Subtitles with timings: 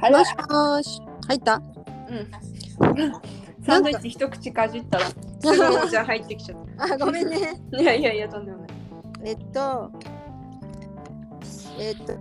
[0.00, 1.02] あれもしもーし。
[1.28, 1.54] 入った？
[1.56, 3.12] うん。
[3.64, 5.50] サンドイッチ一口かじったら、すぐ
[5.86, 7.60] お茶入ってきちゃっ あ、ごめんね。
[7.72, 7.80] た。
[7.80, 8.68] いやいやいや、とんでもない。
[9.24, 9.90] えっと、
[11.78, 12.14] えっと、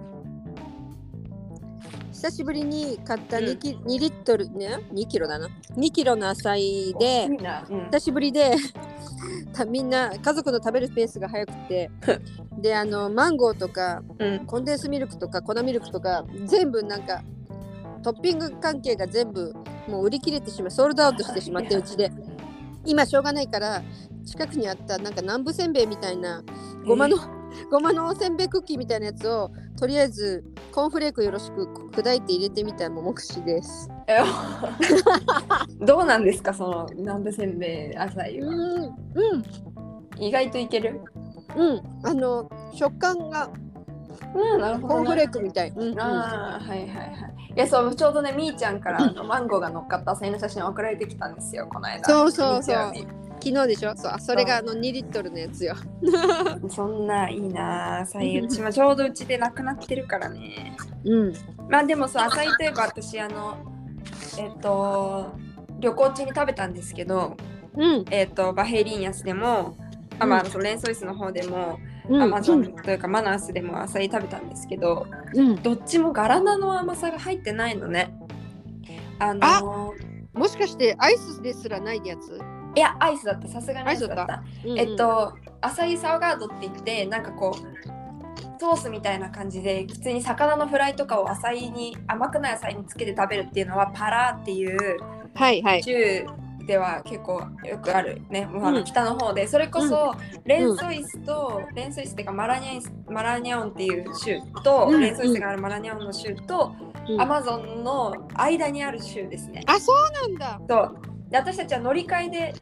[2.11, 5.47] 久しぶりに買ったうん 2, キ、2リットルね、2キロだな。
[5.75, 7.65] 2キロの野菜でい、いな。
[7.69, 7.85] うん。
[7.91, 8.55] 久しぶりで
[9.53, 11.91] た みんな家族の食べるペースが早くて
[12.59, 14.45] であのマンゴーとかうん。
[14.47, 17.21] コンデンスミルクとか粉ミルクとか全部なんか
[18.03, 19.53] トッピング関係が全部
[19.87, 22.11] もう売り切れてしまいソールドアウトしてしまってうちで。
[22.85, 23.83] 今しょうがないから
[24.25, 26.41] 近くにあったなんか南部せんべいみたいな
[26.85, 27.17] ごまの、
[27.69, 33.89] ごまのおせんべいクッキーみたいなやつをとりあえずコーンフレークよろしく砕いて入れてみたも目視です。
[34.07, 34.19] え
[35.81, 38.47] どうなんですか、その南部せんべい浅いは？
[38.47, 38.93] うんうん。
[40.23, 41.01] 意外といける？
[41.57, 41.81] うん。
[42.03, 43.49] あの食感が
[44.35, 45.69] うん、なるほど、コーンフレークみたい。
[45.69, 47.09] うんうんああ、はいはいはい。
[47.55, 52.03] いや、そう、ちょうどね、みーちゃんからあのマンゴーが乗っかった浅いの写真送られてきたんですよ、この間。
[52.05, 52.93] そうそうそう
[53.39, 53.95] 昨日でしょ？
[53.95, 55.75] そうあそれがあの2リットルのやつよ。
[56.69, 60.75] そんないいなあ、浅いうちもちょうどうちでなくなってるからね。
[61.05, 61.33] うん。
[61.69, 63.57] まあでもそう、浅いといえば私、あの、
[64.39, 65.27] えっと、
[65.79, 67.37] 旅行中に食べたんですけど、
[67.75, 68.05] うん。
[68.09, 69.77] えっと、バヘイリンヤスでも、
[70.19, 71.79] あまあ、そのレンソイスの方でも、
[72.09, 72.21] うん。
[72.21, 75.55] アマゾンというかマナースでも浅い食べたんですけど、うん。
[75.61, 78.13] どっちもガラナの甘さが入ってないのね。
[79.19, 79.93] あの
[80.33, 82.39] もしかしてアイスですらないやつ、
[82.75, 84.43] いや、アイスだった、さすがにアイスだった。
[84.63, 94.99] えっ、と、アサイサワガードって言って、なんかこう、ソースみたいな感じで、普通に魚のフライとかをアサイに、甘くないアサイにつけて食べるっていうのは、パラーっていう
[95.33, 95.83] はいはい。
[95.83, 96.25] 州
[96.67, 109.63] では結構よくあるね、もう北の方で、それこそ、レンソイスと、レンソイスっていうかマラニャイスマラニャオンっていう州と、うんレンソイスがあるマラニャオンの州と、うんアマゾンの間にある州ですね。
[109.65, 110.59] あ、そうなんだ。
[110.67, 110.97] そう
[111.29, 112.53] で私たちは乗り換えで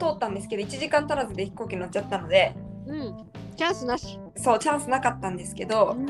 [0.00, 2.54] 通ったんですけど1時間足らずで飛行機乗っちゃったので
[2.86, 3.26] うん。
[3.56, 4.18] チャンスなし。
[4.36, 6.08] そうチャンスなかったんですけうど、ん。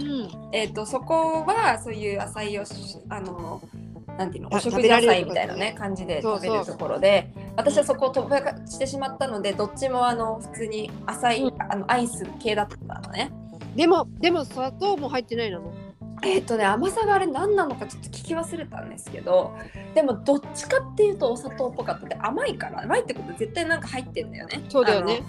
[0.53, 3.61] えー、とそこはそういう野菜をしあの
[4.19, 13.33] なんていうのあお食事野菜みたいなね感じで食べるところで私はそこを飛ばしてしまったのでどっちもあの普通に浅い、うんあのアイス系だったのね。
[13.75, 15.61] でも、でも砂糖も入ってないの。
[16.23, 19.57] えっ、とね甘さがあれ何なのかちょっと聞き忘れたんですけど
[19.95, 24.65] でもどっちかっていうとお砂糖っぽかったで甘いから甘いってことは絶対なんか入ってんだよね。
[24.69, 25.23] そうだよね。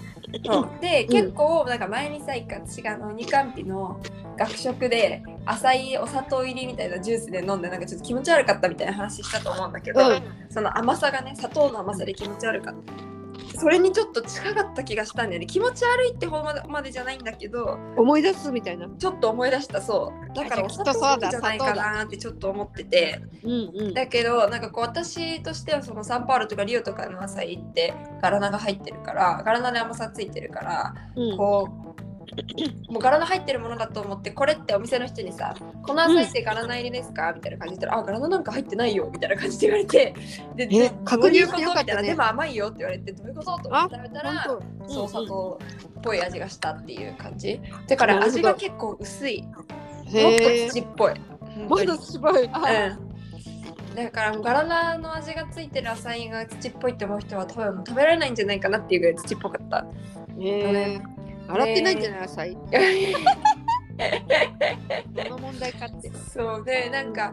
[0.48, 0.62] あの。
[0.62, 4.00] そうで、ん結構なんか前にさ一回私があの二冠日の
[4.38, 13.15] 学食で浅いお砂糖入りみたいなジュースで飲んでなんかちょっと気持ち悪かったみたいな話したと思うんだけど、うんその甘さがね砂糖の甘さで気持ち悪かった。
[13.58, 18.88] それにちょっと近かった気がしたんだよね気持ち悪いってほどまでじゃないんだけど思い出すみたいな。
[18.98, 20.92] ちょっと思い出したそうだからお砂糖
[21.30, 23.94] じゃないかなってちょっと思っててうんうん。
[23.94, 31.85] だけどなんかこう私としてはそのサンパウロとかリオとかの朝行ってガラナが入ってるからガラナで甘さついてるからうんこう
[32.90, 40.14] もうガラナ入ってるものだと思ってこれってお店の人にさ「この朝ってガラナ入りですか?」みたいな感じで言ったら「あガラナなんか入ってないよ」みたいな感じで言われて。
[40.56, 42.08] でえで確認してよかったね。
[42.08, 43.58] でも甘いよって言われてどういうこと？
[43.62, 44.58] と思って食べたら
[44.88, 45.58] そう砂糖
[45.98, 47.60] っぽい味がしたっていう感じ。
[47.88, 49.42] だから味が結構薄い。
[49.42, 49.52] もっ
[50.04, 50.70] と。
[50.70, 51.14] 土っぽい。
[51.68, 52.44] もっとすごい。
[52.44, 52.50] うん。
[53.96, 59.86] だからガラナの味がついてるアサイが土っぽいって思う人は多分食べられないんじゃないかなっていうぐらい土っぽかった。
[60.38, 61.00] へえ。
[61.48, 62.20] 洗ってないんじゃない？
[62.22, 62.56] 野菜。
[65.24, 66.10] その問題かって。
[66.32, 67.32] そうでなんか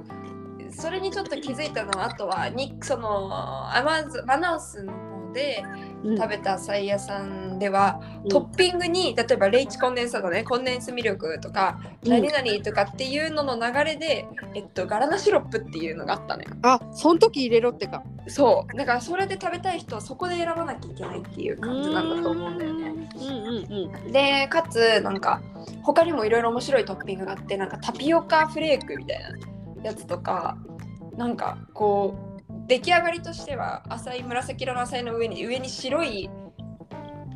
[0.71, 3.29] それにちょっと気づいたのはあとはにその
[3.75, 5.63] アマゾマナウスの方で
[6.03, 16.49] うん食べたアサイ屋さんでは、うんトッピングに例えばレイチコンデンサードねコンデンスミルクとか、うん何々とかっていうのの流れで、えっと、ガラナシロップっていうのがあったのよ。
[16.61, 18.03] あ、その時入れろってか。
[18.27, 23.09] そうだからそれで食べたい人はそこで選ばなきゃいけないっていう感じなんだと思うんだよね。
[23.15, 24.11] うんうんうん。
[24.11, 25.41] でかつなんか
[25.83, 30.57] 他にもいろいろ面白いトッピングがあってなんかタピオカフレークみたいなやつとか
[31.17, 32.32] なんかこう
[32.67, 36.29] 出来上がりとしては浅い紫色の浅いの上に上に白い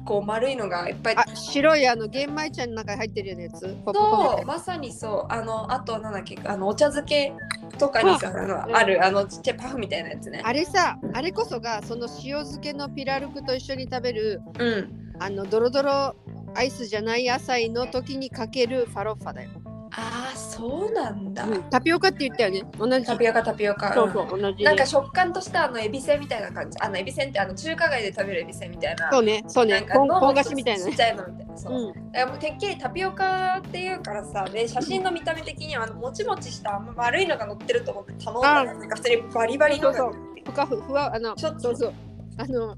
[0.05, 1.15] こう丸いのがいっぱい。
[1.17, 3.59] あ、白いあの玄米茶の中に入ってるようなやつ？
[3.59, 5.33] そうまさにそう。
[5.33, 7.33] あのあとなんだっけあのお茶漬け
[7.77, 8.47] とかにさあうん。
[8.47, 10.41] のあるあのちっちゃいパフみたいなやつね。
[10.45, 15.13] あれさ、あれこそがその塩漬けのピラルクと一緒に食べるうん。
[15.19, 16.15] あのドロドロ
[16.55, 19.49] アイスじゃない野菜の時にかけるファロッファだよ。
[19.91, 21.63] ああそうなんだ、うん。
[21.69, 22.63] タピオカって言ったよね。
[22.79, 23.05] 同じ。
[23.05, 23.93] タピオカタピオカ。
[23.93, 24.63] そうそう、同じ。
[24.63, 26.77] なんか食感としてあのエビせんみたいな感じ。
[26.81, 29.11] あのエビせんってあの中華街で食べるエビせんみたいな。
[29.11, 29.81] そうね、そうね。
[29.81, 30.91] なん、かのポンポン菓子みたいなね。
[30.91, 30.97] ちっ。
[30.97, 31.57] ちゃいのみたいな。
[31.57, 32.11] そう、うん。
[32.11, 40.13] だからもうてっきりタピオカっていうからさで写真の見た目的にはあのもちもちした丸いのが乗ってると思って頼んだらあなんか普通にバリバリのがそう
[40.45, 41.59] ふかふふわあのちょっと。
[41.59, 41.93] そうそう。
[42.37, 42.75] あの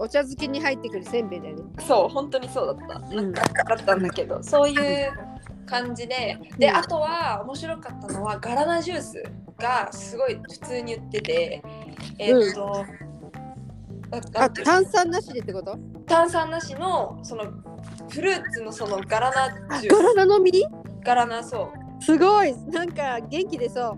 [0.00, 1.62] お茶漬けに入ってくるせんべいだよね。
[1.80, 3.32] そう本当にそうだった、うん。
[3.32, 5.12] だったんだけどそういう
[5.68, 6.76] 感じででうん。
[6.76, 9.22] あとは面白かったのはガラナジュース
[9.58, 11.62] がすごい普通に売ってて
[12.18, 12.84] えーっと、
[14.10, 14.52] あなあん。
[14.52, 15.78] ていうの炭酸なしでってこと？
[16.06, 17.44] 炭酸なしのその
[18.08, 20.16] フルーツのそのガラナジュガース。
[20.16, 20.50] ラナ飲み
[21.04, 22.02] ガラナそう。
[22.02, 22.54] すごい。
[22.68, 23.96] なんか元気 でそ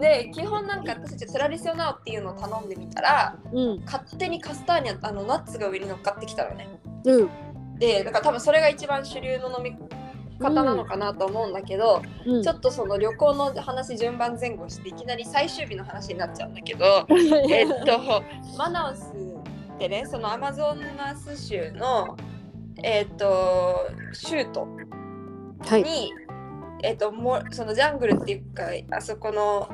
[0.00, 3.58] で基本なんか私たちトラディショナルっていうのを頼んでみたらう。
[3.60, 3.84] うん。
[3.84, 6.68] 勝手にカスターニャあのナッツが上に乗っかってきたのね。
[7.04, 7.30] うん。
[7.78, 9.76] でだから多分それが一番主流の飲み
[10.38, 12.42] 方なのかなと思うんだけど、うん。
[12.42, 17.06] ちょっとその旅行の話順番前後していきなり最終日の話になっちゃうんだけど
[17.48, 18.22] えっと
[18.58, 19.12] マナウス
[19.74, 22.16] ってねそのアマゾンナス州の
[22.82, 24.68] えっと州都
[25.66, 25.82] はい。
[25.82, 26.12] に、
[26.82, 28.64] えっともうそのジャングルっていうか
[28.96, 29.68] あそこの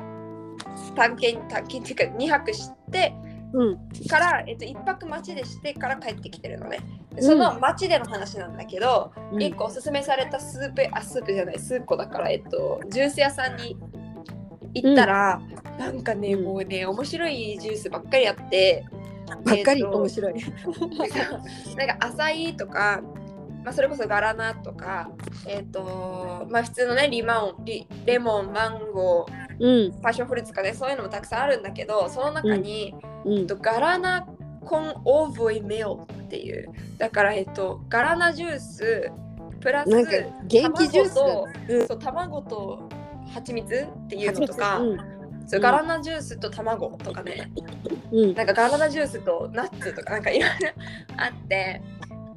[0.95, 3.30] 探検探検っていうか2泊してうん。
[4.09, 6.79] から、えっと、1泊街でしてから帰ってきてるのね。
[7.13, 9.43] でその街での話なんだけど、うん。
[9.43, 13.77] 一個おすすめされたスープあスープじゃないスープだからえっとジュース屋さんに
[14.73, 15.41] 行ったら、
[15.77, 16.43] なんかねうん。
[16.45, 18.85] もうね面白いジュースばっかりあって
[19.43, 19.81] ばっかり？
[19.81, 20.33] えっと面白い。
[21.77, 23.01] なんかアサイとか、
[23.63, 25.09] まあ、それこそガラナとか
[25.47, 30.01] えっ、とまあ普通のねリマンリレモンマンゴーうん。
[30.01, 33.10] パッションフルーツとかねそういうのもたくさんあるんだけどその中に、うん。
[33.25, 34.27] えっとガラナ
[34.65, 36.69] コンオーブイメオっていう。
[36.97, 39.11] だからえっとガラナジュース
[39.59, 40.11] プラスなんか
[40.45, 41.87] 元気ジュースだ卵とうん。
[41.87, 42.89] そう卵と
[43.33, 44.97] 蜂蜜っていうのとか、うん。
[45.47, 47.51] そうガラナジュースと卵とかね。
[48.11, 48.33] うん。
[48.33, 50.55] なんかガラナジュースとナッツとかなんかいろいろ
[51.17, 51.81] あって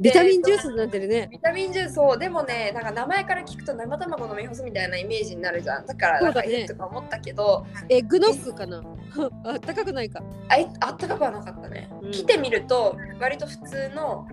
[0.00, 1.28] ビタミンジュースになってるね。
[1.30, 8.82] ビタミンジュースをでもねなんか名前から聞くと生卵飲み干すみたいなイメージになるじゃんだからなんかいいとか思ったけど、エッグノックかな？
[9.44, 10.22] あったかくないか。
[10.48, 14.26] あいあったかくはなかったね、うん来てみると割と普通の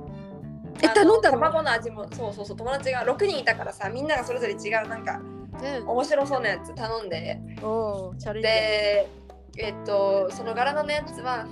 [0.81, 1.39] え頼んだの？
[1.39, 5.21] 卵の味もそうそうそう友達が6人いたからさみんながそれぞれ違うなんか
[5.79, 5.87] うん。
[5.87, 7.39] 面白そうなやつ頼んで。
[8.41, 9.09] で
[9.57, 11.45] えっとそのガラナのやつは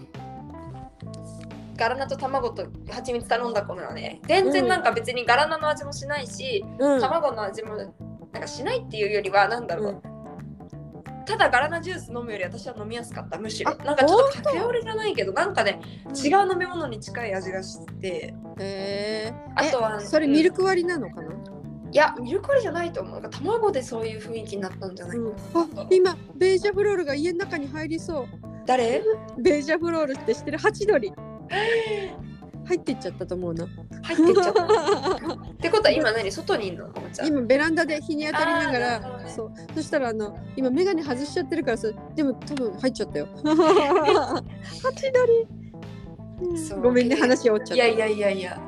[1.80, 4.20] ガラナと卵と蜂蜜頼んだ子なのね。
[4.28, 7.02] 全然なんか別にガラナの味もしないし、うん。
[7.02, 10.02] 卵の味もなんかしないっていうよりはなんだろう、
[11.26, 13.72] ただガラナジュース飲むより私は飲みやすかったむしろ。
[13.72, 15.80] あなんかちょっとカフェオレじゃないけどなんかね
[16.14, 19.34] 違う飲み物に近い味がしてへえ。
[19.56, 21.30] あとはえそれミルク割りなのかな？
[21.92, 23.22] いやミルク割りじゃないと思う。
[23.22, 25.18] なんか卵でそういう雰囲気になったんじゃない？
[25.18, 28.26] かな、あ、今ベージャフロールが家の中に入りそう。
[28.66, 29.02] 誰？
[29.40, 30.60] ベージャフロールって知ってる？
[30.60, 31.12] ハチドリ。
[32.66, 33.68] 入ってっちゃったと思うな。
[34.04, 34.64] 入ってっちゃった。
[34.64, 34.68] っ
[35.58, 36.32] てことは今何？
[36.32, 36.88] 外にいんの？
[37.26, 39.06] 今ベランダで日に当たりながらね。
[39.36, 39.52] そう。
[39.74, 43.28] そしたらあの今メガネ外しちゃってるからさでも多分入っちゃったよ。
[43.44, 44.44] ハ
[44.96, 45.48] チドリ
[46.80, 47.76] ごめんね話終わっちゃった。
[47.76, 48.60] いやいやいやいや。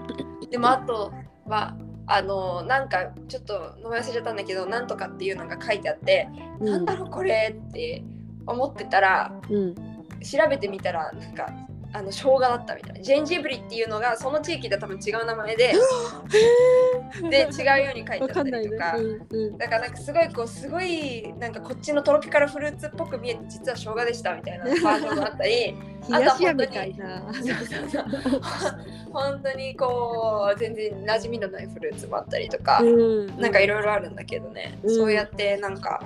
[0.50, 1.14] でもあと
[1.46, 1.78] は
[2.08, 6.28] あのなんかちょっと飲み忘れちゃったんだけどなんとかっていうのが書いてあって、
[6.60, 6.66] うん。
[6.66, 8.04] なんだろうこれって
[8.48, 9.76] 思ってたらうん。
[9.76, 11.52] 調べてみたらなんか
[11.94, 12.94] あの生姜だったみたい。
[12.94, 15.74] なジェンジブリっていうのがその地域では多分違う名前で。
[17.30, 18.96] で違うように書いてあったりとか。
[18.98, 25.76] うんうんだからなんかすごいこうすごいなんかこっちのトロピカルフルーツっぽく見えて実は生姜でしたみたいな バージョンがあったり。
[26.10, 27.34] 冷やし屋みたいな。
[27.34, 28.06] そうそうそう
[29.14, 33.40] 本当にこう全然馴染みのないフルーツもあったりとか、うん。
[33.40, 34.96] なんかいろいろあるんだけどね、うん。
[34.96, 36.02] そうやってなんか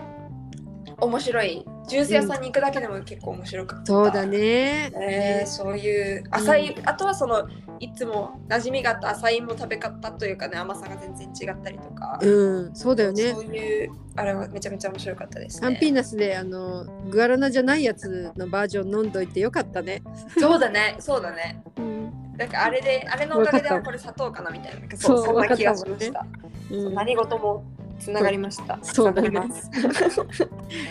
[1.00, 3.86] 面白いジュース屋さんに行くだけでも結構面白かった。
[3.86, 7.48] そうだねえーそういう浅い、あとはその
[7.80, 15.68] いつも馴染みがあった浅いも食べ方というかね甘さが全然違ったりとか、うんそうだよねそういうあれはめちゃめちゃ面白かったですね。
[15.68, 20.02] アンピーナスであのグアラナじゃないやつのバージョン飲んどいてよかったね
[20.38, 21.62] そうだね、そうだね。
[21.78, 21.96] うん
[22.38, 24.98] なんかあれで、あれのおかげでこれ砂糖かなみたいな。
[24.98, 26.26] そうそんな気がしました。
[26.70, 27.64] うん何事も
[28.00, 28.78] つながりました。
[28.82, 29.70] そうながります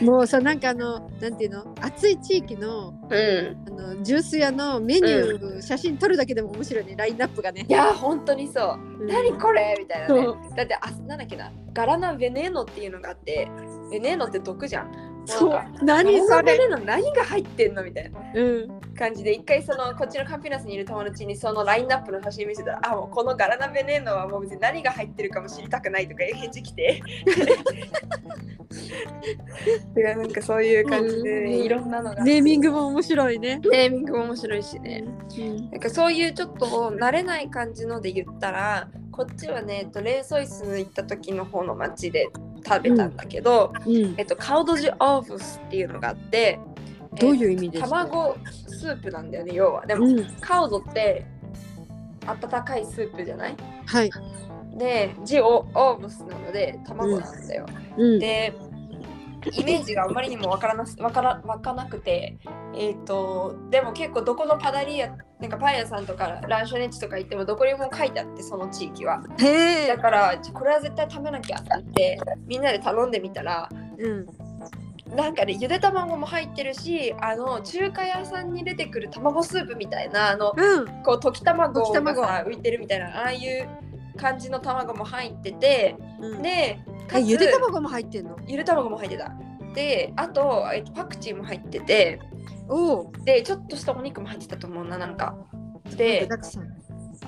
[0.02, 1.74] もうさなんかあのなんていうの？
[1.80, 3.56] 暑い地域のうん。
[3.68, 7.72] あのジュース屋のメニュー、写真撮るだけでも面白いねラインナップがねい。
[7.72, 9.00] やー、本当にそう。
[9.00, 10.26] うん何これみたいなね。
[10.56, 11.52] だって、あ、なんだっけな。
[11.74, 13.50] ガラナ・ベネーノっていうのがあって、
[13.90, 15.13] ベネーノって毒じゃん。
[15.26, 16.58] そう何それ？
[16.58, 18.80] ネーノ何が入ってんのみたいなうん。
[18.94, 27.02] 感じで、一回そのこっちのカンピナスにいる友達にそのラインナップの写真見せたら、あ、もうこのガラナ・ベネーノはもう別に何が入ってるかも知りたくないとか返事来て。
[29.96, 32.22] いやなんかそういう感じうんでいろんなのが。
[32.22, 33.60] ネーミングも面白いね。
[33.70, 35.04] ネーミングも面白いしね。
[35.38, 42.28] うんなんかそういうちょっと慣れない感じので言ったらこっちはね、えっと、レーソイス行った時の方の町で
[42.66, 46.58] 食べたんだけど、うんえっと、カウドジオーブスっていうのがあって、
[47.20, 47.88] どういう意味ですか？
[48.04, 49.86] 卵スープなんだよね、要は。
[49.86, 51.26] でも、うんカウドって
[52.26, 53.56] 温かいスープじゃない？
[53.86, 54.10] はい。
[54.76, 57.66] で、ジオオーブスなので卵なんだよ。
[57.96, 58.18] うん。
[58.18, 58.52] で、
[59.52, 62.38] イメージがあまりにもわからなすわからわかなくて、
[62.76, 69.22] えっ、と、でも結構どこのパダリア、なんかパン屋さんとかランショネッチとか行ってもどこにも書いてあって、その地域は。
[69.88, 74.26] だから、これは絶対食べなきゃって言って、みんなで頼んでみたら、うん。
[75.14, 80.86] なんかね、ゆで卵も入ってるし、あの、中華屋さんに出てくる卵スープみたいな、あの、うん。
[81.02, 83.68] こう溶き卵が浮いてるみたいなああいう
[84.16, 88.36] 感じの卵も入っててうん、でかゆで卵も入ってんの？
[88.46, 89.32] ゆで卵も入ってた
[89.74, 92.20] であと、えっと、パクチーも入ってて
[92.68, 93.12] おお。
[93.24, 95.36] でちょっとしたお肉も入ってたと思うななんか
[95.96, 96.28] で。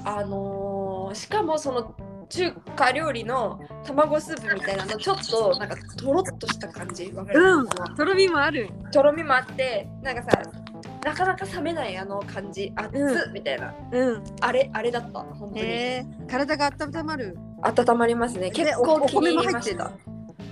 [0.04, 1.94] あのーしかもその
[2.28, 7.68] 中華料理の卵スープみたいなのちょっとなんかとろっとした感じわかる、うん。
[7.96, 8.68] とろみもある。
[8.92, 10.42] とろみもあってなんかさ
[11.04, 14.24] なかなか冷めないあの感じ熱っ、うみたいなうん。
[14.40, 16.26] あれあれだった本当に。
[16.28, 17.38] 体が温まる。
[17.62, 18.50] 温まりますね。
[18.50, 19.92] で結構気に米も入りました。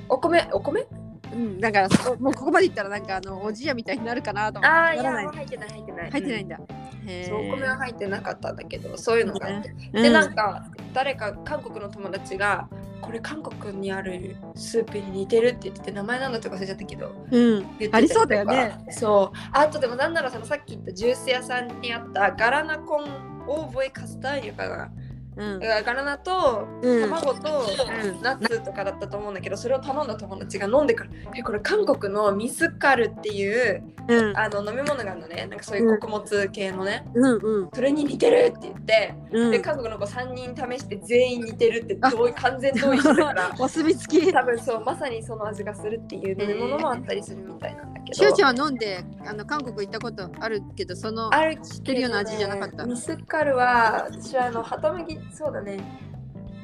[0.08, 0.86] お米、お米？
[1.32, 1.60] うん。
[1.60, 4.76] だからそもうここまでいったらなんかあのおじやみたいになるかなと思って。
[4.76, 5.12] ああ、いや。
[5.32, 6.08] 入ってない、入ってない。
[6.08, 6.56] ん入ってないんだ。
[6.56, 6.60] へ
[7.06, 7.24] え。
[7.24, 9.70] そう、お米は入ってなかったんだけど、そういうのがあって。
[9.92, 12.68] うんで、なんか、誰か韓国の友達が、
[13.00, 17.66] これ韓国にあるスープに似てるって言ってて、名前なんだとか忘れちゃったけど、うん。
[17.92, 18.78] ありそうだよね。
[18.90, 19.38] そう。
[19.52, 24.90] あとでも、なんならそのさっき言ったジュース屋さんにあったガラナコンオーボエカスターユかな。
[25.36, 25.58] うん。
[25.58, 27.10] ガラナとうん。
[27.10, 34.36] 卵と、うんナッツとかだったと思うんだけどそれを頼んだ友達が飲んでから「えこれ韓国のミスカルっていううん。
[34.36, 37.62] あの飲み物があるのねなんかそういう穀物系のね、うん。
[37.62, 37.70] うん。
[37.72, 39.50] それに似てるって言って、うん。
[39.50, 44.32] で韓国の子3人試して全員似てるって同意完全同意してたから お墨付き。
[44.32, 52.84] 多分そうまさにその味がするっていう飲み物もあったりするみたいなけど、しおちゃんは飲んであの韓国行ったことあるけどそのある知ってるような味じゃなかった？
[52.84, 55.78] ミスカルは私はあの旗麦そうだね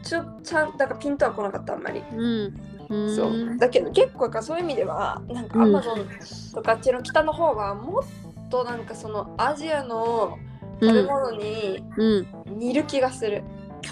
[0.03, 2.55] ちょちゃんだからピンとは来なかったあんまりうん。
[2.89, 6.05] うんそうだけど結構かそういう意味ではなんかうんアマゾン
[6.53, 10.39] とかあっちの北の方はもっとなんかそのアジアの
[10.81, 12.59] 食べ物にうん。
[12.59, 13.45] 似る気がする、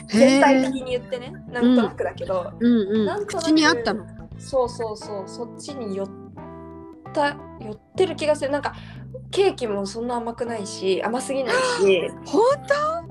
[0.09, 0.67] へ全体え。
[0.67, 3.07] 的に言ってねなんとなくだけど、うんうん。
[3.07, 4.05] なんとなく口にあったの？
[4.39, 6.09] そうそうそうそっちに寄っ
[7.19, 8.75] た寄ってる気がするなんか
[9.31, 12.43] ケーキもそんな甘くないし甘すぎないし本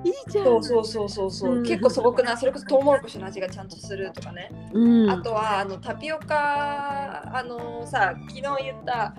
[0.04, 0.08] 当？
[0.08, 0.46] いいじゃん。
[0.46, 5.10] そうそうそうそうそう、うん結構素朴なそれこそトウモロコシの味がちゃんとするとかねうん。
[5.10, 9.14] あとはあのタピオカあのさ昨日言った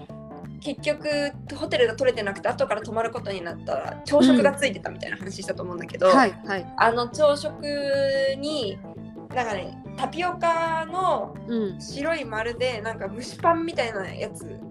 [0.61, 1.09] 結局
[1.55, 6.75] ホテルが取れてなくて後から泊まることになった朝食がついてたみたいな話したと思うんだけど、はいはい。
[6.79, 7.53] あの朝食
[8.39, 8.79] に
[9.35, 11.81] なんかねタピオカのうん。
[11.81, 14.68] 白い丸でなんか蒸しパンみたいなやつが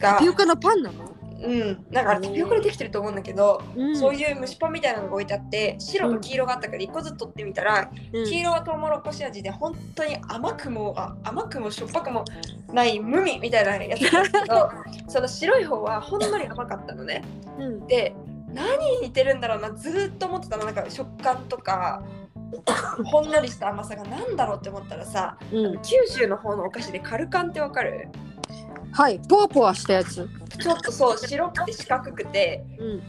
[0.00, 1.04] タピオカのパンなの？
[1.42, 12.24] うんなんかタピオカでできてると思うんだけど、うんそういう蒸しパンみたいなのが置いてあって白と黄色があったから1個ずつ取ってみたら、うん黄色はトウモロコシ味で本当に甘くもあ甘くもしょっぱくも
[12.72, 14.70] ない無味みたいなやつなんだけど
[15.08, 17.22] その白い方はほんのり甘かったのね。
[17.58, 17.86] うん。
[17.86, 18.14] で
[18.48, 22.02] 何に似てるんだろうなずーっと思ってたのなんか食感とか
[23.04, 25.82] ほんのりした甘さがなんだろうって思ったらさうん。
[25.82, 28.08] 九州の方のお菓子でカルカンってわかる？
[28.94, 29.20] はい。
[29.28, 30.28] ポワポワしたやつ。
[30.58, 33.02] ちょっとそう白くて四角くてうん。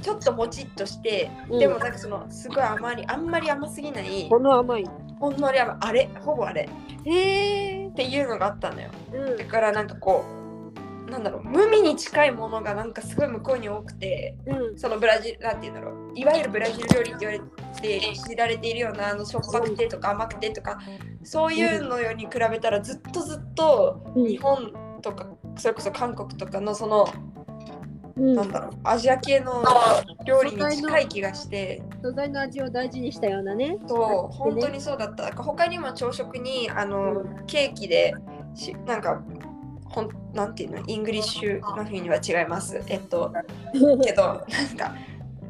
[0.00, 4.84] ちょっともちっとして、うんでもなんかそのすごい甘いあんまり甘すぎないこの甘い。
[5.18, 6.66] ほんのり甘いあれほぼあれ
[7.04, 7.86] へえ。
[7.88, 10.24] っていうのがあったのようんだからなんかこ
[11.06, 14.78] うなんだろう無味に近いものがなんかすごい向こうに多くてうん。
[14.78, 20.78] そのブラジルなんて言うんだろういわゆるブラジル料理って言われて知られているようなあのしょっぱくてとか甘くてとか
[21.22, 25.26] そういうのより比べたらずっとずっとうん日本とか
[25.56, 27.08] それこそ韓国とかのその
[28.16, 28.34] うん。
[28.34, 29.64] なんだろうアジア系の
[30.26, 31.82] 料理に近い気がして。
[32.02, 33.76] 素材の味を大事にしたようなね。
[33.86, 35.24] そう本当にそうだった。
[35.24, 38.14] なんか他にも朝食にあのケーキで
[38.54, 39.22] しなんか
[39.84, 42.82] ほんなんていうのイングリッシュマフィンには違います。
[42.88, 43.32] えっと
[44.04, 44.94] けどなんか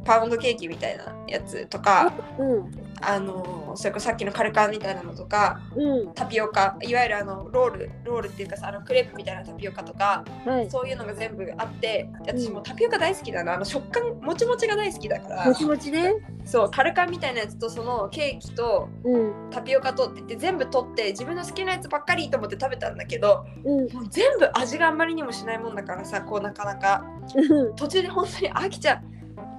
[0.05, 2.90] パウンドケーキみたいなやつとかうん。
[3.03, 6.13] あのそれこそさっきのカルカンみたいなのとかうん。
[6.15, 10.71] タピオカいわゆるあのロールロールっていうかさあのクレープみたいなタピオカとかはい。
[10.71, 16.15] そういうのが全部あって私もタピオカ大好きだなあの食感もちもちが大好きだからもちもちね。
[16.45, 19.51] そうカルカンみたいなやつとそのケーキとうん。
[19.51, 23.93] タピオカとって言って全部取って自分の好きなやつばっかりと思って食べたんだけどうん。
[23.93, 27.05] もう全部味があんまりにもしないもんだからさこうなかなか
[27.77, 29.01] 途中で本当に飽きちゃ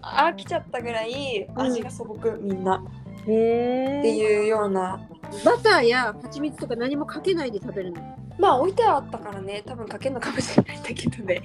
[0.03, 2.83] 飽きちゃったぐらい味が素朴みんな。
[3.27, 4.99] へっていうような。
[5.45, 8.17] バターや蜂蜜とか何もかけないで食べるの？
[8.37, 9.63] まあ置いてはあったからね。
[9.65, 11.41] 多分かけるのかもしれないんだけどね。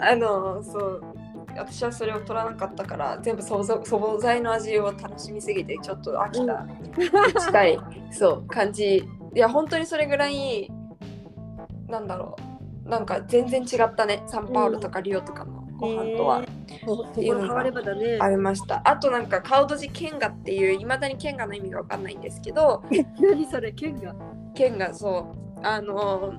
[0.00, 1.04] あのそう。
[1.56, 6.66] 私はそれを取らなかったから全部素材素材の味を楽しみすぎてちょっと飽きた。
[7.40, 7.78] 近い。
[8.10, 8.96] そう感じ。
[9.34, 10.70] いや本当にそれぐらい
[11.88, 12.36] なんだろ
[12.86, 12.88] う。
[12.88, 14.22] なんか全然違ったね。
[14.26, 18.18] サンパウロとかリオとかのご飯とはところ変わればだね。
[18.20, 22.82] ありましたあとなんかカウドジケンガっていういまだにケンガの意味が分かんないんですけど
[23.20, 24.14] 何それ、剣が。
[24.54, 26.32] ケンガそうあの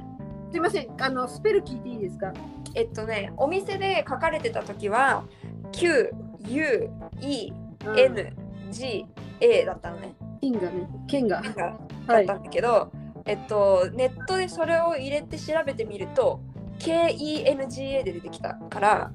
[0.52, 2.34] すいません、あのスペル聞いていいですか？
[2.76, 5.24] えっとねお店で書かれてた時は
[5.72, 6.12] Q
[6.48, 6.90] U
[7.22, 7.52] E
[7.96, 8.34] N
[8.72, 9.06] G
[9.40, 10.14] A だったのね。
[10.42, 11.42] 剣がね、剣が。
[11.42, 11.78] なんか
[12.08, 12.42] はいだった。
[12.42, 12.92] んだけど、
[13.26, 16.40] えっとネットでそれを入れて調べてみると
[16.80, 19.12] K E N G A で出てきたから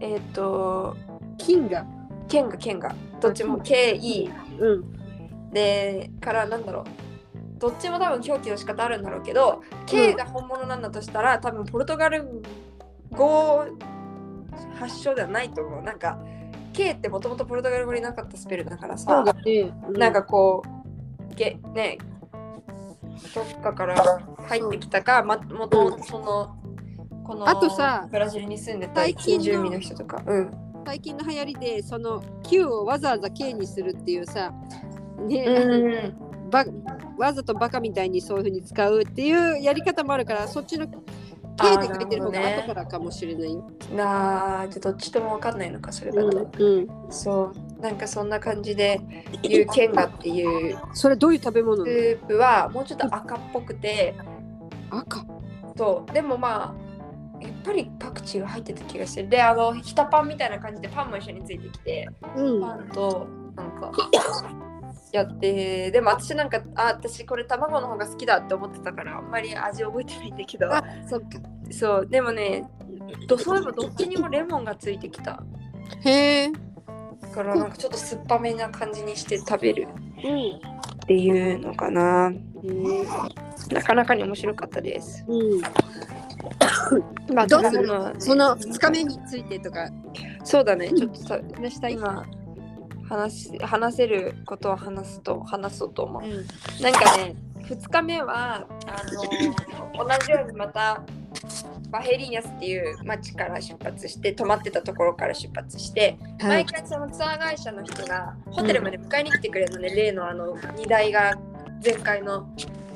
[0.00, 0.96] えっと
[1.36, 1.86] 金が。
[2.28, 5.50] ケンガケンガどっちも K E うん。
[5.50, 6.84] でからなんだろう。
[7.58, 12.42] どっちも多分表記の仕方あるんだろうけど、K が本物なんだとしたら多分ポルトガル
[13.10, 13.64] 語
[14.78, 15.82] 発祥ではないと思う。
[15.82, 16.18] なんか
[16.74, 19.24] K ってもともとポルトガル語になかったスペルだからさ。
[19.86, 20.62] うなんかこ
[21.32, 21.96] うげね
[23.34, 26.57] どっかから入ってきたか、ま、もともとその
[27.28, 30.50] このあとさブラジルに住んでた最近住民の人とか、うん、
[30.86, 34.50] 最近の流行りで、その Q をわざわざ K にするっていうさ。
[35.18, 36.64] ね、うんば
[37.18, 43.52] わざとバカみたいにそういうふうに使うっていうやり方もあるからそっちの K で書いてる方が後からかもしれない。
[43.52, 43.68] よ。
[43.94, 47.82] なあじゃあどっちとも分かんないのかそれだと、うんうん、そう。
[47.82, 49.00] なんかそんな感じで
[49.42, 50.78] いうケンガっていう。
[50.94, 54.14] それどういう食べ物スープはもうちょっと赤っぽくて。
[54.88, 55.26] 赤。
[55.76, 56.12] そう。
[56.14, 56.87] でもまあ
[57.40, 59.28] やっぱりパクチーが入ってた気がしてる。
[59.28, 62.60] であのひたパンみたいな感じでパンも一緒についてきてうん。
[62.60, 63.26] パンと
[63.56, 63.92] なんか
[65.12, 70.74] やってでも私なんかあ私これ卵の方が好きだって思ってたからあんまり味覚えてないんだけど。
[70.74, 71.26] あそっか。
[71.70, 72.64] そうでもね
[73.26, 75.42] どそういえばどっちにもレモンがついてきた。
[76.04, 76.52] へえ。
[77.20, 79.88] だからなんかちょっと酸っぱめな感じにして食べる。
[80.24, 80.56] うん。
[80.56, 80.60] っ
[81.06, 82.30] ていうのかな。
[83.70, 85.24] なかなかに面白かったです。
[85.26, 85.62] うん
[87.34, 87.72] まあどうする？
[87.72, 89.88] 食べ物はねその2日目についてとか。
[90.44, 90.90] そうだね。
[90.92, 92.24] ちょっとさ話したい今
[93.08, 96.22] 話し話せることを話すと話そうと思う。
[96.22, 96.46] うん。
[96.82, 99.02] なんかね2日目はあ
[99.94, 101.02] の同じようにまた
[101.90, 106.64] バヘリーニャスっていう町から出発して泊まってたところから出発して、はい。
[106.64, 111.38] 毎回そのツアー会社の人がホテルまで迎えに来てくれるのね、例のあの荷台が
[111.84, 112.48] 前回の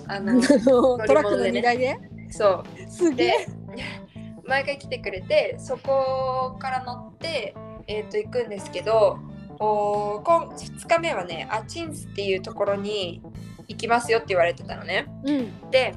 [0.09, 0.41] あの
[1.07, 1.99] トラックの荷台で？
[2.33, 2.91] そう。
[2.91, 3.27] すげえ。
[3.77, 3.85] で
[4.45, 7.55] 毎回来てくれてそこから乗って、
[7.87, 9.19] えー、と行くんですけど
[9.59, 13.23] おー今2日目はねアチンスっていうところに
[13.69, 15.07] 行きますよって言われてたのね。
[15.25, 15.71] うん。
[15.71, 15.95] で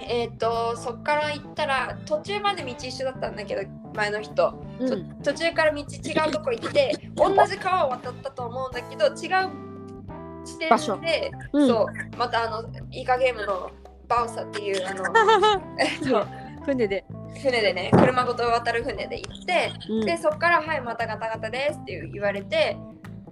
[0.00, 3.62] えっ、とそっから行ったら途中まで道一緒だったんだけど
[3.94, 5.22] 前の人、とうん。
[5.22, 9.14] 途中から道違うとこ行って同じ川を渡ったと思うんだけど違う
[10.44, 10.96] 地場所。
[10.96, 11.68] 点で、うん。
[11.68, 13.70] そうまたあのイカゲームの
[14.12, 15.04] バウサっていうあの
[15.80, 16.26] えっと
[16.64, 17.04] 船で、
[17.42, 20.06] 船でね車ごと渡る船で行ってうん。
[20.06, 22.76] でそっから「はいまたガタガタです」って言われて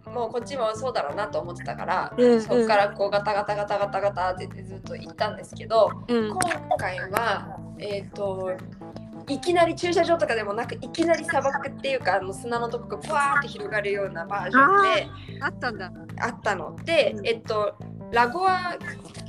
[0.06, 6.30] もうこっちもそうだろうなと思ってたから、うんそっからこうガタガタガタガタガタってずっと行ったんですけどうん。
[6.30, 6.38] 今
[6.78, 8.52] 回はえっ、と
[9.28, 15.92] いきなり駐車場とかでもなくいきなり砂漠っていうかあの砂のとこがパワーって広がるようなバージョンであったんだ。
[16.18, 17.26] あったので、うん。
[17.26, 17.76] えっと
[18.10, 18.76] ラゴア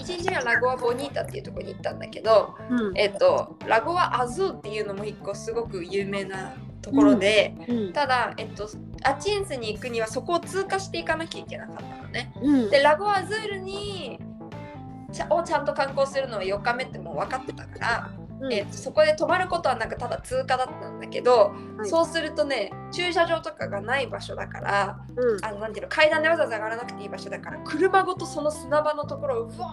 [0.01, 2.97] 1日目はラゴアボニータっていうところに行ったんだけど、うん。
[2.97, 7.93] えっと、ラゴアアズーっていうのも一個すごく有名なところで、うん。
[7.93, 8.69] ただ、えっと、
[9.03, 12.33] アチエンスに行くにはそこを通過していかなきゃいけなかったのね。
[12.41, 12.69] うん。
[12.69, 14.19] でラゴアアズールに
[15.11, 21.89] ちゃをちゃんと観光するのは4日目ってもう分かってたから、うんえっと、そこで泊まることはなくただ通過だったんだけど、はい。
[21.89, 25.45] そうするとね駐車場とかがない場所だからうん。
[25.45, 29.67] あのなんていうの階段でわざわざ上がらなくていい場所だから車ごとその砂場のところをふわ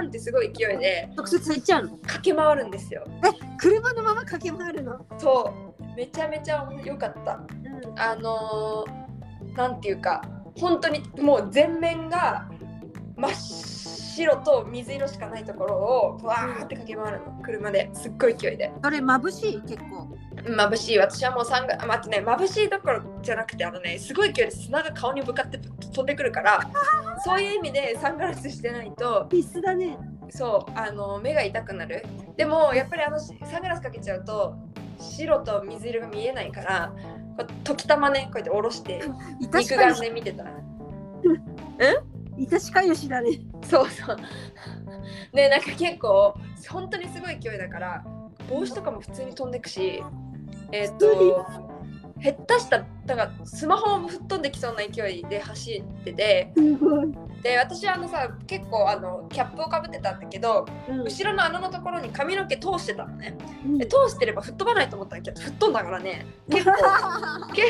[0.00, 1.96] ーんってすごい勢いで直接行っちゃうの？
[1.98, 3.06] 駆け回るんですよ。
[3.58, 5.06] 車のまま駆け回るの？
[5.18, 5.84] そう。
[5.96, 7.40] めちゃめちゃ良かった。
[7.96, 10.22] あのー、なんていうか
[10.56, 12.48] 本当にもう全面が
[13.16, 13.32] 真っ
[14.20, 17.90] 白と水色しかないところをわーって駆け回るの車で。
[17.94, 18.72] すっごい勢いで。
[18.82, 20.08] それ眩しい結構。
[20.44, 20.98] 眩しい。
[20.98, 26.60] 私はもうサンガ待ってね眩しいどころじゃなくてあのねすごい勢いで砂が顔に向かって飛んでくるから
[27.24, 29.96] そういう意味でサングラスしてないと必須だね。
[30.28, 32.04] そうあの目が痛くなる。
[32.36, 34.54] でもやっぱりあのサングラスかけちゃうと
[34.98, 36.92] 白と水色が見えないから
[37.64, 39.00] 時たまねこうやって下ろして
[39.40, 40.52] 痛肉眼で見てたら
[42.40, 43.38] いたしかよしだね。
[43.62, 44.16] そうそう。
[45.34, 46.34] でなんか結構
[46.68, 48.04] 本当にすごい勢いだから
[48.48, 50.02] 帽子とかも普通に飛んでくし
[50.72, 51.46] えっ、と
[52.18, 56.52] 減ったしただからスマホも吹っ飛んできそうな勢いで走ってて。
[57.42, 66.72] で私あのさ結構あのキャップをかぶってたんだけどうん後ろの穴のところに髪の毛通してたのねうんで通してれば吹っ飛ばないと思ったんだけど吹っ飛んだからね結構
[67.54, 67.66] 結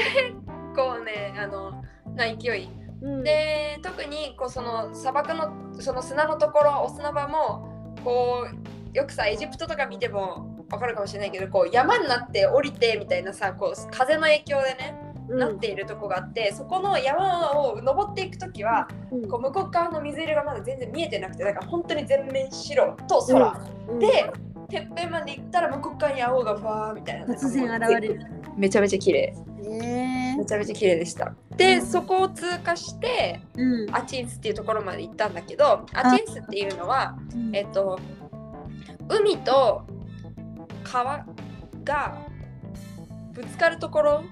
[0.75, 1.85] 構ねあの
[2.17, 2.69] な勢い
[3.03, 14.95] うん、で特にこうその砂漠のその砂のところお砂場もこうよくさエジプトとか見てもわかるかもしれないけどこう山になって降りてみたいなさこう風の影響でね、
[15.29, 15.39] うん。
[15.39, 19.29] なっているとこがあってそこの山を登っていく時はうん。
[19.29, 23.99] こう向こう側の水色がまだ全然見えてなくてだから本当に全面白と空、うん。
[23.99, 24.31] で
[24.69, 28.21] てっぺんまで行ったら向こう側に青がふわーみたいな突然現れる。
[28.57, 29.35] めちゃめちゃ綺麗。
[29.65, 31.35] えめちゃめちゃ綺麗でした。
[31.57, 31.87] で、うん。
[31.87, 33.95] そこを通過してうん。
[33.95, 37.17] アチンスっていうところまで行ったんだけどアチンスっていうのは
[37.53, 37.99] えっと
[39.09, 39.85] 海と
[40.83, 41.25] 川
[41.85, 42.19] が
[43.33, 44.25] ぶつかるところ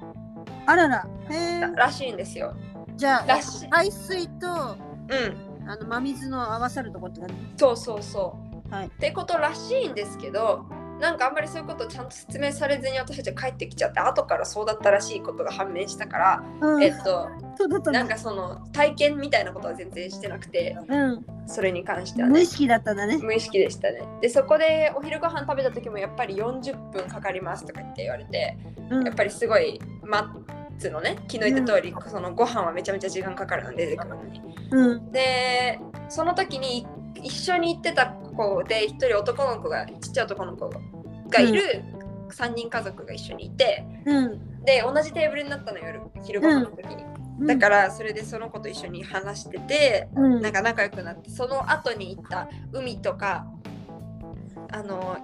[0.67, 1.07] あらら。
[1.77, 2.55] らしいんですよ。
[2.97, 3.41] じゃあ
[3.71, 4.51] 海水とう
[5.67, 7.35] ん、あの真水の合わさるとこって感じ？
[7.57, 8.37] そうそうそ
[8.71, 8.75] う。
[8.75, 8.87] はい。
[8.87, 10.67] ってことらしいんですけど
[11.01, 17.29] なんかあんまりそういうことちゃんと説明されずに私たちは帰ってきちゃって後からそうだったらしいことが判明したから、うんえっと。
[17.91, 21.25] なんんかその体験みたいなことは全然してなくてうん。
[21.47, 23.19] それに関してはね無意識だったんだね。
[23.19, 28.57] 無意識でしたねでそこでお昼ご飯食べた時もやっぱり40分かかりますとか言って言われて
[28.91, 30.29] うんやっぱりすごい待
[30.79, 35.13] つのね昨日言った通り、そのご飯はめちゃめちゃ時間かかるので出てくるのにうん。
[35.13, 36.87] でその時に
[37.23, 40.71] 一緒に行ってた子で一人男の子がちっちゃい男の子
[41.29, 41.85] がいる
[42.31, 44.65] 3人家族が一緒にいてうん。
[44.65, 50.43] で同じテーブルになったの夜昼ご飯の時に、だからそれでその子と一緒に話しててうん。
[50.43, 53.47] なんか仲良くなってその後に行った海とか
[54.71, 55.17] あの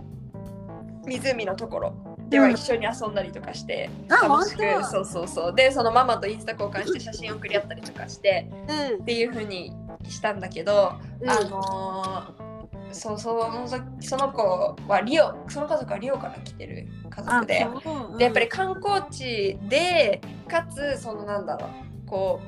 [1.04, 1.94] 湖のところ
[2.30, 5.54] では一緒に遊んだりとかして、あ楽しくそうそうそう。
[5.54, 9.02] でそのママとインスタ交換して写真送り合ったりとかしてうん。
[9.02, 9.72] っていう風に
[10.10, 11.30] したんだけど、うん。
[11.30, 12.54] あのー
[12.94, 17.66] そうその時その子はリオその家族はリオから来てる家族で。
[17.82, 18.18] そう。
[18.18, 22.40] でやっぱり観光地でかつそのなんだろうこ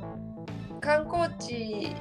[0.79, 1.95] う観光地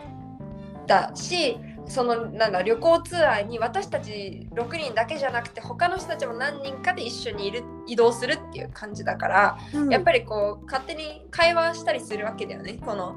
[0.85, 9.89] だしそのなんだ旅行ツアーに私たち6人だけじゃなくて他の人たちも何人かで一緒にいる移動するっていう感じだから、うん。
[9.89, 12.79] やっぱりこう勝手に会話したりするわけだよね。
[12.85, 13.15] この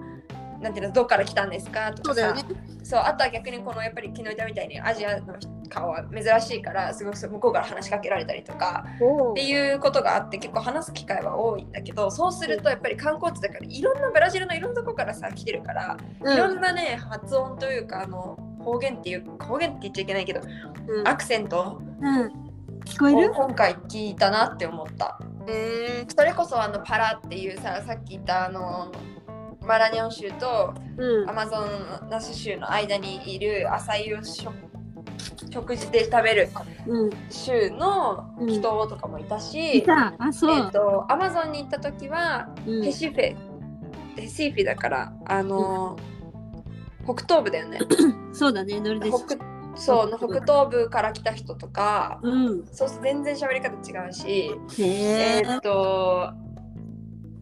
[0.60, 1.92] なんていうのどっから来たんですか？
[1.92, 2.34] とかさ。
[2.36, 2.78] そうね。
[2.82, 5.34] そうあとは逆にこのやっぱり昨日言ったみたいにアジアの
[5.68, 16.32] 顔は珍しいからすごく向こうから話しかけられたりとかおっていうことがあって結構話す機会は多いんだけどそうするとやっぱり観光地だからいろんなブラジルのいろんなとこからさ来てるから、うん。
[16.32, 20.40] いろんなね発音というかあの方言っていう方言って言っちゃいけないけど
[20.88, 21.06] うん。
[21.08, 22.48] アクセントうん。
[22.86, 25.20] 聞こえをる今回聞いたなって思った。
[25.46, 28.90] えそれこそあのパラっていうささっき言ったあの
[29.68, 34.52] マラニョン州とうんアマゾンナス州の間にいるアサイを食
[35.50, 36.48] 食事で食べる
[36.86, 37.10] うん。
[37.30, 39.84] 州の人とかもいたし。
[40.18, 40.70] あ、そえっう。
[40.72, 43.36] とアマゾンに行った時はうんヘシフェ、
[44.16, 46.18] ヘシフィだからあのー
[47.04, 47.78] 北東部だよね。
[48.34, 48.78] そうだね。
[48.80, 49.08] ノルデ。
[49.10, 49.18] 北
[49.74, 52.66] そうの北東部から来た人とか、うん。
[52.70, 54.28] そうそう全然喋り方違うし、
[54.82, 55.42] へええ。
[55.46, 56.30] ーっと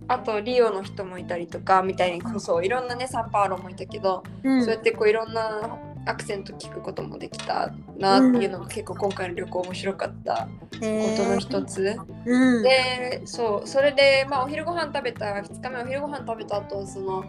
[0.09, 11.97] あとリオの人もいたりとかみたいにそういろんなねサンパウロもいたけど、うんそうやってこういろんなアクセント聞くこともできたなっていうのが結構今回の旅行面白かったことの一つ。
[12.25, 12.63] うん。
[12.63, 17.25] でそうそれで、まあ、お昼ご飯食べた2日目お昼ご飯食べた後その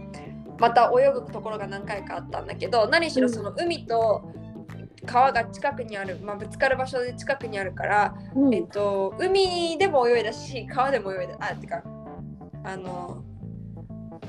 [0.60, 4.32] また泳ぐところが何回かあったんだけど何しろその海と
[5.06, 11.82] 川が近くにある、まあ、ぶつかる場所で近くにあるから、うんえっと、海でも泳いだし川でも泳いだあてか
[12.68, 13.24] あの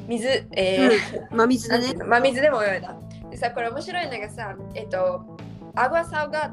[0.06, 2.96] 水えー真水だね真水でも泳いだ。
[3.30, 5.36] でさ、これ面白いのがさ、えっと、
[5.74, 6.50] アグアサウガ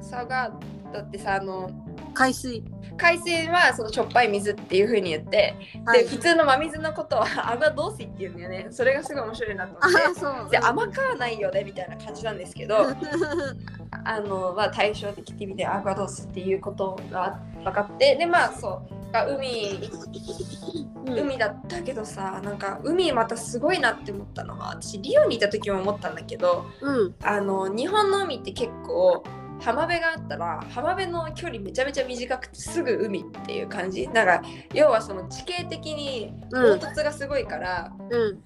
[0.00, 0.50] サウガ
[0.92, 1.70] だってさ、あの、
[2.14, 2.64] 海水。
[2.96, 8.66] 海水はそのしょっぱい水っていう風に言って、はいで、普通の真水のことはアグアドーシっていうんだよね。
[8.70, 10.08] それがすごい面白いなと思って。
[10.08, 10.50] あ、そう。
[10.50, 12.86] で、甘くはないよねみたいな感じなんですけど、
[14.04, 19.90] あの、まあ、対照的って意味でアグアドーシっていうことが分かって、で、まあ、そう、が海
[21.06, 27.14] うん海だったけどさなんか海またすごいなって思ったのは私リオにいた時も思ったんだけどうん。
[27.22, 29.24] あの日本の海って結構
[29.60, 34.42] 浜辺があったら浜辺の距離めちゃめちゃ短くてすぐ海っていう感じだから
[34.74, 38.38] 要はその地形的にうん凹凸がすごいから、うん。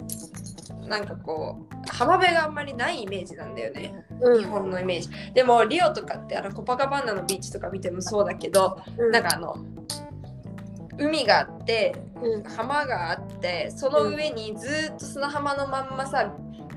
[0.87, 4.40] なんかこう浜辺があんまりないイメージなんだよね、うん。
[4.40, 5.09] 日本のイメージ。
[5.33, 9.57] でもリオとかってあのコパカバンナのビーチとか見てもそうだけど、なんかあの
[10.99, 12.42] 海があってうん。
[12.45, 16.33] 浜があってその上にずっと砂浜のまんまさ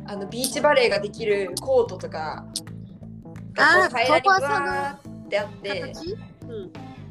[0.08, 2.46] あのビーチバレーができるコートとか
[3.54, 5.94] がこう平らにわーってあって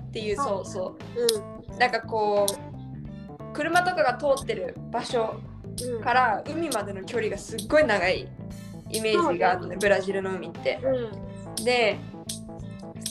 [0.09, 1.75] っていうそうそう。
[1.75, 5.54] うなんかこう車とかが通ってる場所んうん
[6.03, 8.29] から海までの距離がすっごい長い
[8.91, 10.81] イメージがあるねブラジルの海って。
[10.83, 11.65] うん。
[11.65, 11.99] で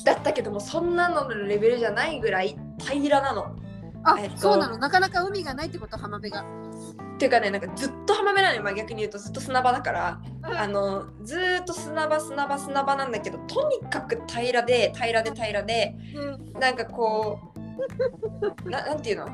[0.03, 3.55] だったけどもそんなののレベルじゃないぐらい平らなの。
[4.03, 4.77] あ、えっとそうなの？
[4.77, 5.97] なかなか海がないってこと？
[5.97, 6.41] 浜辺が。
[7.15, 10.21] っていうかねなんかずっと浜辺なのよ、まあ、逆に言うとずっと砂場だから。
[10.43, 16.59] あのずーっと砂場砂場砂場なんだけどとにかく平らで平らで平らでうん。
[16.59, 17.53] なんかこ
[18.65, 19.29] うななんていうの？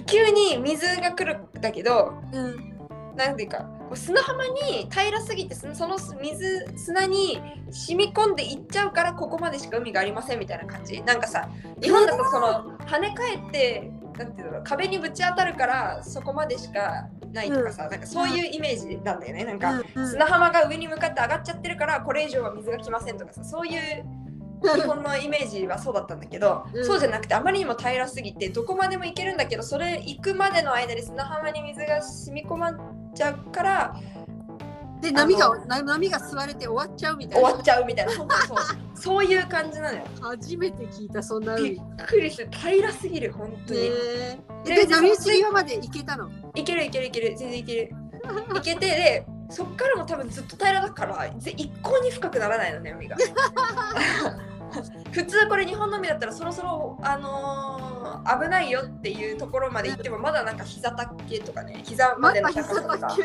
[0.00, 2.72] 急に水が来るんだけどうん。
[3.14, 7.38] なんていうかこう砂浜に平らすぎてそその水砂に
[7.70, 11.02] 染み込んでいっちゃうからここまでしか海がありませんみたいな感じ？
[11.02, 11.46] なんかさ
[11.82, 19.44] 日本だとその跳ね返ってなんていうの壁にぶち当たるからそこまでしかないとかさ、なんかそういうイメージなんだよね。
[19.44, 20.08] なんか、うん。
[20.08, 24.04] 砂浜が上に向かって上がっちゃってるからこれ以上は水が来ませんとかさそういう
[24.62, 26.84] 日本のイメージはそうだったんだけど、うん。
[26.84, 32.80] そうじゃなくてあまりにも平らすぎてどこまでも行けるんだけどそれ行くまでの間に砂浜に水が染み込まっ
[33.14, 33.96] ちゃうから
[35.00, 37.48] で波あがな波が吸われて終わっちゃうみたいな。
[37.48, 38.12] 終わっちゃうみたいな。
[38.12, 38.28] そう
[38.94, 40.04] そう いう感じなのよ。
[40.20, 41.56] 初めて聞いたそんな。
[41.56, 46.30] び海っくりして平らすぎる本当に、へーでで波打ち際まで行けたの？
[46.54, 47.36] いけるいけるいける。
[47.36, 47.90] 全然いける。
[48.56, 53.16] いけてでそっからも多分ずっと平らだからぜ一向に深くならないのね海が
[55.12, 63.16] 普通これ日本の海だったらそろそろあのー危ないよっていうところまで行ってもまだなんか膝丈とかね膝までの高さとか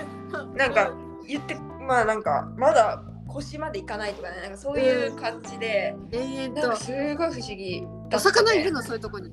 [0.55, 0.91] なんか
[1.27, 7.83] 言ってまあなんかまだ腰まで行かないとかねなんかそういう感じで、延々となんかすごい不思議。
[8.09, 8.81] だお魚いるの？
[8.81, 9.31] そういうとこに。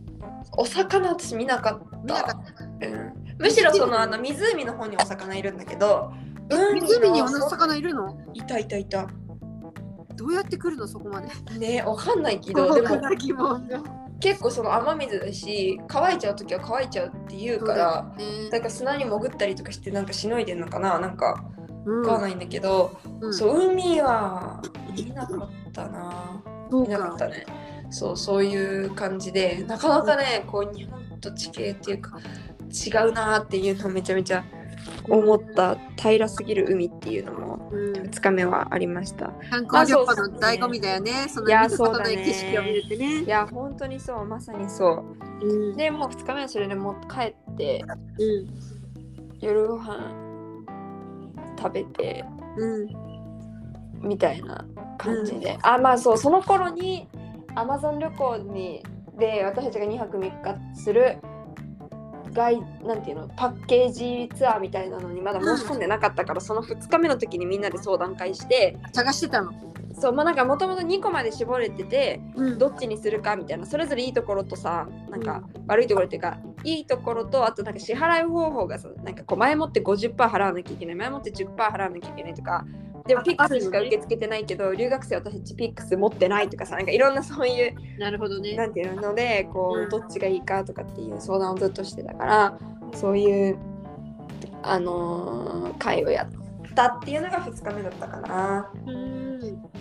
[0.59, 1.97] お魚私見なかった。
[1.99, 2.65] 見なかった。
[2.65, 6.13] うん、むしろそのあの湖の方にお魚いるんだけど
[6.75, 8.19] 湖にお魚いるの？
[8.35, 9.07] いたいたいた
[10.17, 11.29] どうやって来るのそこまで？
[11.59, 13.01] ねわかんないけどでも
[14.21, 18.49] 結構その雨水だし乾いちゃう時は乾いちゃうって言うからね。
[18.51, 21.45] だから砂に潜ったりとかしてなんかしのいでんのかななんか
[21.85, 22.03] うん。
[22.03, 23.35] わかんないんだけど、うん。
[23.35, 24.63] そう海は
[24.97, 26.43] 見なかったな。
[26.71, 27.45] 見なかかったね。
[27.91, 32.19] そうそういう感じでなかなかねこう日本と地形っていうか
[32.73, 34.45] 違うなっていうのをめちゃめちゃ
[35.09, 37.93] 思った平らすぎる海っていうのもうん。
[37.93, 39.33] 2日目はありました。
[39.51, 41.27] 観光旅行の醍醐味だよね。
[41.29, 43.23] そのいや見ることないそうだね景色を見るってね。
[43.23, 45.05] いや本当にそうまさにそ
[45.43, 45.47] う。
[45.47, 45.77] うん。
[45.77, 47.85] でもう2日目はそれでもう帰って
[48.19, 48.49] うん。
[49.41, 50.11] 夜ご飯
[51.59, 52.25] 食べて
[52.57, 52.89] うん。
[54.03, 54.67] みたいな
[54.99, 57.09] 感じで、あまあそうその頃に
[57.55, 58.83] アマゾン旅行に
[59.19, 61.19] で私たちが2泊3日する
[62.35, 69.53] ガイなんていうのパッケージツアーみたいなのにまだ申し込んでなかったから、その2日目の時にみんなで相談会して探してたの？
[69.97, 72.59] そうまあなんかもともと2個まで絞れててうん。
[72.59, 82.67] どっちにするかみたいなそれぞれいいところとさなんか悪いところっていうかいいところとあとなんか支払い方法がさなんかこう前もって50%払わなきゃいけない前もって10%払わなきゃいけないとか
[83.07, 88.57] でもあピックスしか受け付けてないけど留学生私たちピックス持ってないとかさなんかいろんなそういうなるほどね。
[88.57, 89.89] なんていうのでこううん。
[89.89, 92.59] どっちがいいかとかっていう相談をずっとしてたから
[92.95, 93.59] そういう
[94.63, 98.71] あのー会をやったっていうのが2日目だったかな。
[98.87, 99.41] うん。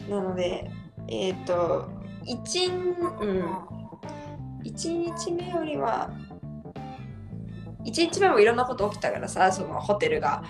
[0.10, 0.70] なので、
[1.08, 1.90] えっ、と、
[2.26, 3.44] 1、うん、
[4.64, 6.12] 一日目よりは、
[7.86, 10.44] 1日目もいろんなこと起きたからさ、そのホテルが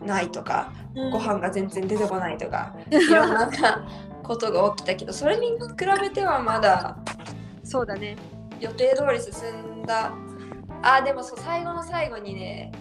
[0.00, 0.72] ないとか、
[1.10, 3.50] ご飯が全然出てこないとか、いろんな
[4.22, 5.58] ことが起きたけど、それに比
[6.00, 6.98] べてはまだ
[7.62, 8.16] そうだね。
[8.60, 10.12] 予定通り進んだ。
[10.82, 12.72] あ、でもそう、最後の最後にね、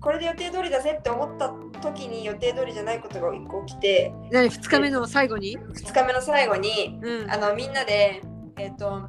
[0.00, 7.30] これで予定通りだぜって思った時に予定通りじゃないことが1個起きて、何2日目の最後に？2日目の最後に、うん。
[7.30, 8.22] あのみんなで、
[8.58, 9.08] えっと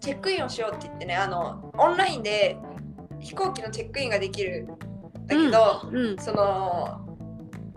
[0.00, 2.56] チェックインをしようって言ってねあのオンラインで
[3.20, 4.78] 飛行機のチェックインができるん
[5.28, 7.04] だけど、うんその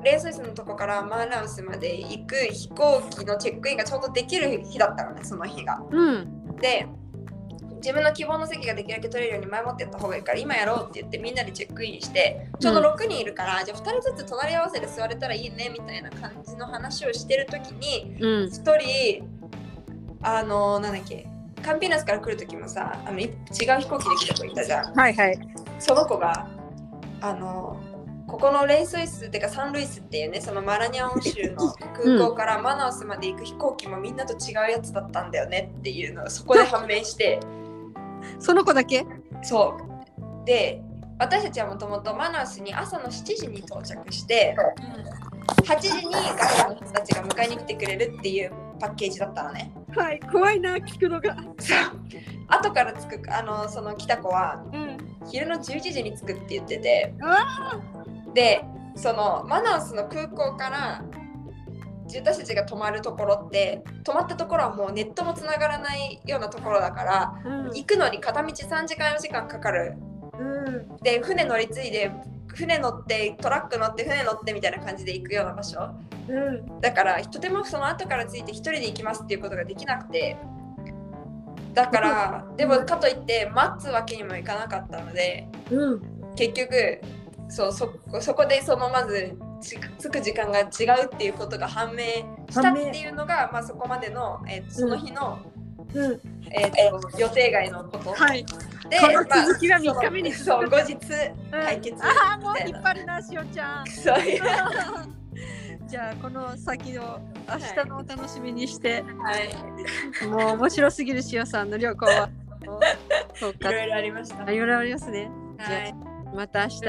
[0.04, 5.80] レースイスのとこからマーラウスまで行く飛行機のチェックインがちょうどできる日だったのねその日が。
[5.92, 6.56] うん。
[6.56, 6.88] で
[7.76, 18.48] 自分の希望の席ができるだけ取れるように前もってやった方がいいから今やろうって言ってみんなでチェックインしてちょうど6人いるから、じゃあ2人ずつ隣り合わせで座れたらいいねみたいな感じの話をしてる時にうん。
[18.50, 19.28] 一人
[20.22, 21.28] あのなんだっけ
[21.64, 24.94] カンピーナスから来る時もさあのい違う飛行機で来た子いたじゃん。
[24.94, 25.40] はいはい。
[25.80, 26.48] その子が
[27.22, 27.80] あの
[28.28, 37.40] ここのレイソイスっていうかサンルイスっていうねそのマラニャオン州の空港からマナウスまで行く飛行機もみんなと違うやつだったんだよねっていうのがそこで判明して。
[38.40, 39.06] その子だけ？
[39.42, 40.46] そう。
[40.46, 40.82] で
[41.20, 44.56] 私たちはもともとマナウスに朝の7時に到着して
[45.64, 46.24] 8時にガイ
[46.64, 49.72] ドの人たちが迎えに来てくれるっていうパッケージだったのね。
[49.96, 51.36] はい怖いな聞くのが。
[51.60, 52.02] そう。
[52.48, 54.91] 後から着くあのその来た子はうん
[55.30, 57.14] 昼の11時に着くって言ってて。
[58.34, 58.64] で
[58.96, 61.04] そのマナウスの空港から
[62.14, 67.66] 私たちが泊まるところって泊まったところはもうネットもつながらないようなところだからうん。
[67.68, 69.96] 行くのに片道3時間4時間かかる。
[70.38, 70.98] うん。
[70.98, 72.12] で船乗り継いで
[72.48, 75.80] 船乗ってトラック乗って船乗ってみたいな感じで行くような場所。
[76.28, 76.82] うん。
[76.82, 80.36] だからとてもその後から着いて一人で行きますっていうことができなくて
[81.74, 86.02] だからでもかといって待つわけにもいかなかったのでうん。
[86.36, 87.02] 結局
[87.50, 92.04] そうそそこでそのまずち着く時間が違うっていうことが判明
[92.50, 95.40] したっていうのが、まあ、そこまでの、えーとその日の、
[95.94, 96.20] うん。
[96.52, 98.12] えーと予定外のこと。
[98.12, 98.46] はい。
[98.90, 100.98] で、このまあ続きは三日目にそう後日
[101.52, 103.88] 解決ああもう引っ張るなしおちゃん。
[103.88, 104.42] そういう
[105.92, 110.26] じゃあこの先の明日のお楽しみにして、はい。
[110.26, 112.30] もう面白すぎるしおさんの旅行は。
[113.36, 113.72] そうか。
[113.72, 114.50] いろいろありました。
[114.50, 115.30] いろいろありますね。
[115.58, 115.94] はい。
[116.34, 116.86] また明日。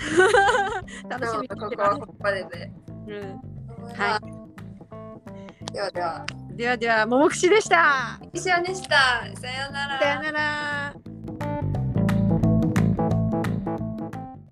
[1.10, 2.72] 楽しみにここはここまでで。
[3.06, 3.40] うん。
[3.94, 4.16] は
[5.68, 5.72] い。
[5.74, 8.18] ではでは、ではではももくしでした。
[8.32, 9.26] 以上でした。
[9.38, 10.00] さようなら。
[10.00, 11.09] さよなら